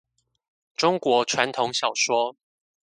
[0.75, 2.35] 中國傳統小說